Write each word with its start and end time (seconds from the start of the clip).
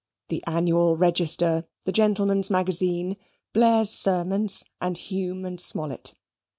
The 0.29 0.43
"Annual 0.47 0.97
Register," 0.97 1.67
the 1.83 1.91
"Gentleman's 1.91 2.49
Magazine," 2.49 3.17
"Blair's 3.53 3.91
Sermons," 3.91 4.63
and 4.81 4.97
"Hume 4.97 5.45
and 5.45 5.61
Smollett." 5.61 6.15